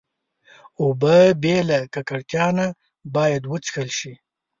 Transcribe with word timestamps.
اوبه 0.81 1.15
بې 1.41 1.55
له 1.69 1.77
ککړتیا 1.93 2.45
نه 2.57 2.67
باید 3.15 3.43
وڅښل 3.51 3.89
شي. 3.99 4.13